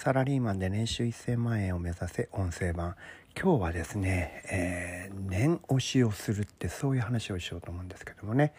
[0.00, 2.94] サラリーマンで年収1000万円を目指せ音声版。
[3.36, 8.52] 今日はですね、えー、念押しをするってそういう話をしようと思うんですけどもね、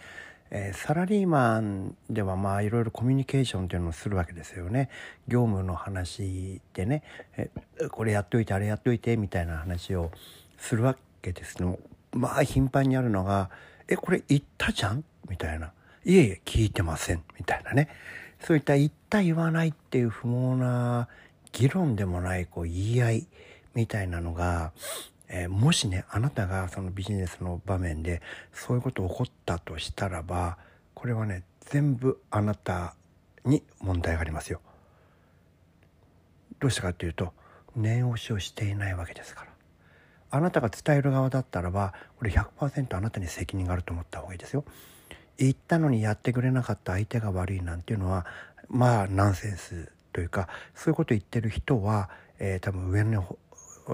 [0.52, 4.89] えー、サラリーマンではまあいろいろコミュニケーションっていうのをするわけですよね。
[5.29, 7.04] 業務の話でね、
[7.38, 7.50] え
[7.89, 10.11] これやっといてあれやっといてみたいな話を
[10.57, 11.79] するわけですけど
[12.11, 13.50] まあ頻繁にあるのが
[13.87, 15.71] 「えこれ言ったじゃん?」みたいな
[16.04, 17.87] 「いえいえ聞いてません」みたいなね。
[18.42, 21.07] そういった言った言わないっていう不毛な
[21.52, 23.28] 議論でもないこう言い合い
[23.74, 24.71] みたいなのが、
[25.28, 28.22] えー、もしねあなたがそのビジネスの場面で
[28.54, 30.58] そういうこと起こったとしたらば
[30.94, 32.95] これはね全部あなた
[33.45, 34.59] に問題がありますよ。
[36.59, 37.34] どうしたかっていうと
[37.75, 39.50] 念押しをしていないわけですから。
[40.31, 44.63] あなたが伝える側だったらばこれ100%あなたに責任があると思った方がいいですよ。
[45.38, 48.25] 言ったのにやってくれなかった相手が悪いなんていうのは
[48.67, 53.38] まあナンセンスというかそういうことを言ってる人は、えー、多分上の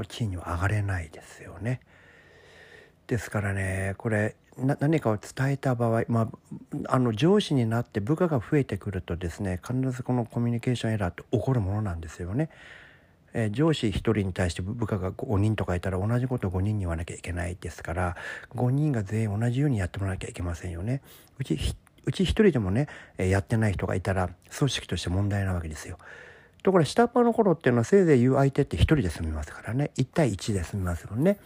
[0.07, 1.81] 地位には上がれないですよね。
[3.05, 6.27] ですからねこれ何かを伝えた場合、まあ、
[6.87, 12.49] あの上司になって部下が増えてくるとですね必ずこのコミュニケーションエラーって起こるものなんですよね。
[13.33, 18.15] えー、上司1人に対して部下が5人とかいたら同じことを5人に言わなきゃいけないですから
[18.55, 21.01] 5人が全員同じようにやってもらわなきゃいけませんよね。
[21.37, 21.59] うち
[22.05, 25.97] うち1人でもね、えー、やってない人がいたら組織として問題なわけですよ。
[26.63, 31.37] ところが下っ端の頃っていうのはせいぜい言う相手って1人で済みますからね1対1で済みますよね。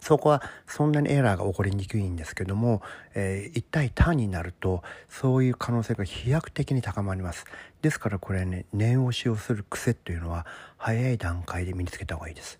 [0.00, 2.82] そこはそんなにエラーが起こりにくいんですけども、
[3.14, 7.44] えー、一体単になるとそういう可能性が飛躍的に高まります
[7.82, 10.46] ですからこれね念押しをする癖というのは
[10.78, 12.58] 早い段階で身につけた方がいいです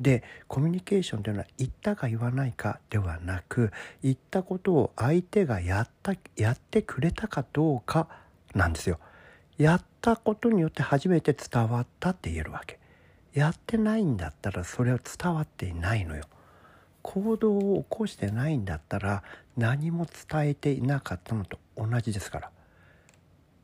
[0.00, 3.70] でコミュニケーションというのは言ったか言わないかではなく
[4.02, 8.08] 言ったことを相手がやったやってくれたかどうか
[8.54, 8.98] なんですよ。
[9.58, 12.78] やったことによって初めて伝わったって言えるわけ。
[13.34, 16.24] やってないんだったらそれは伝わっていないのよ。
[17.02, 19.22] 行動を起こしてないんだったら
[19.56, 22.50] 何も伝えていなかったのと同じですから。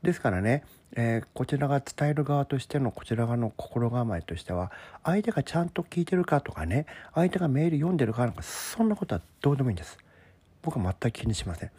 [0.06, 0.62] ですからね、
[0.94, 4.71] えー、こちらが伝える側としてのこちら側の心構えとしては
[5.03, 9.99] 相手がちゃんと聞いてるかとかね相手がメール読んでるかなんかそんなことはどうでもいいんです。
[10.62, 11.71] 僕は全く気にしません。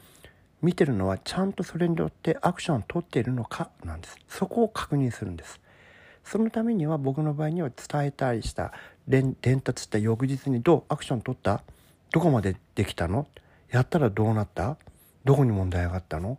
[0.61, 4.17] 見てるのはちゃんとそれによってアクションを取っているのかなんです。
[4.27, 5.59] そこを確認するんです。
[6.25, 8.73] そのためには僕の場合には伝えたりした
[9.07, 11.63] 伝達した翌日にどうアクション取った？
[12.11, 13.25] どこまでできたの？
[13.71, 14.77] やったらどうなった？
[15.23, 16.37] どこに問題があったの？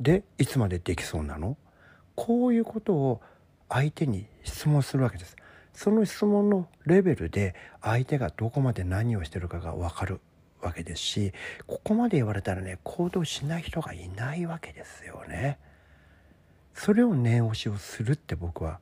[0.00, 1.56] でいつまでできそうなの？
[2.14, 3.20] こういうことを
[3.68, 5.36] 相手に質問するわけです。
[5.72, 10.20] その質問のレベルで相手がどこまで何をしてるかが分かる
[10.62, 11.32] わけですし
[11.66, 15.58] ここまで言われたらね行動しない人がいないわけですよね。
[16.72, 18.80] それを念押しをするって僕は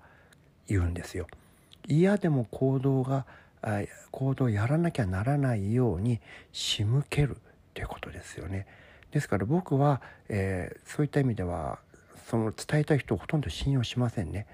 [0.68, 1.26] 言うんですよ。
[1.86, 3.26] 嫌でも行動が
[4.10, 6.20] 行動をやらなきゃならないように
[6.52, 7.38] 仕向けるっ
[7.74, 8.66] ていうことですよね。
[9.14, 11.78] ですから僕は、えー、そういった意味では
[12.28, 14.46] その伝えたい人をほとんど信用しませんね。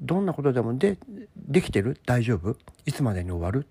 [0.00, 0.98] どんなことでもで
[1.36, 1.96] できてる？
[2.04, 2.56] 大丈夫？
[2.84, 3.66] いつまでに終わる？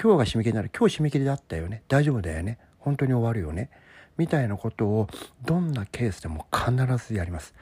[0.00, 3.70] 今日が締め切りなら今日締め切りだったよね大丈夫だよね本当に終わるよね
[4.16, 5.08] みたいなことを
[5.44, 6.72] どんなケースでも必
[7.06, 7.52] ずやります。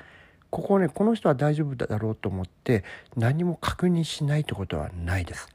[0.51, 2.85] ここねこの人は大丈夫だろうと思って
[3.17, 5.49] 何も確認しないってことはないです。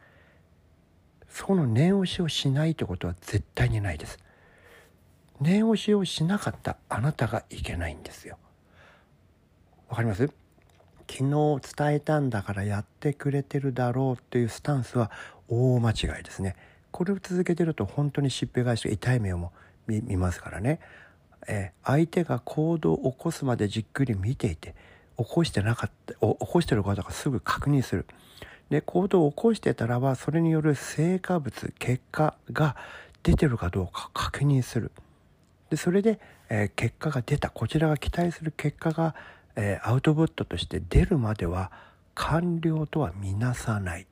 [1.30, 4.18] その念押しをしないってことは絶対にないです。
[5.44, 8.38] 念押しをしなかったあなたがいけないんですよ。
[9.90, 10.32] わかります？
[11.08, 15.12] 昨日伝えたんだからやってくれてるだろうっていうスタンスは
[15.50, 16.56] 大間違いですね。
[16.92, 19.52] これを続けてると本当にしっぺ返し痛い目をも
[19.86, 20.80] 見ますからね。
[21.48, 24.76] え相手が行動を起こすまでじっくり見ていて
[25.18, 28.06] 起こしてなかった起こしてる方がすぐ確認する。
[28.70, 32.78] で行動を起こしてたらばそれによる成果物結果が
[33.22, 34.92] 出てるかどうか確認する。
[35.74, 39.16] でそれで、えー、結果が出たこちらが期待する結果が、
[39.56, 41.72] えー、アウトプットとして出るまでは
[42.14, 44.06] 完了とは見なさない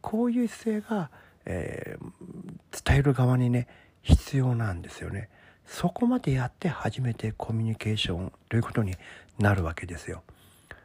[0.00, 1.10] こういう姿勢が、
[1.44, 3.68] えー、伝える側にね
[4.00, 5.28] 必要なんですよね。
[5.66, 8.94] そこまでやって初めてコミュニケーションということに
[9.38, 10.22] なるわけですよ。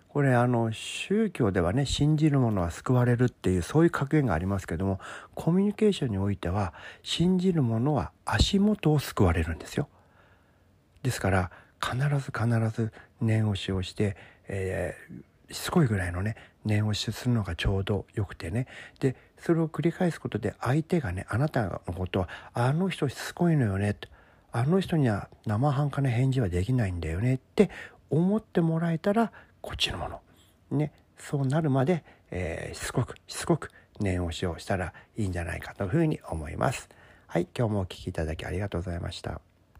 [0.10, 5.00] これあの宗教ではね信じる者は救われるっていうそういう格言がありますけども
[5.36, 6.74] コミュニケーションにおいては
[7.04, 9.88] 信じる者は足元を救われるんですよ。
[11.04, 11.52] ですから
[11.82, 14.18] 必ず必ず念押しをして、
[14.48, 18.68] えー、しつこいぐらいのね念押しするのがちょうどよくてね
[19.00, 24.08] でそれを繰り返すことで相手がねあなたのことはあの人しつこいのよねと
[24.52, 27.70] あの人には生半可な返事はできないんだよねって
[28.10, 29.32] 思ってもらえたら
[29.62, 30.22] こっちのもの。
[30.72, 36.90] ね、そうなるまで、えー、しつこくしつこく念押しをしたらいいんじゃないかというふうに思います。
[37.28, 39.47] はい、今日もお聴きいただきありがとうございました。